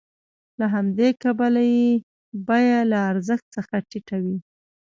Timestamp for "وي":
4.23-4.37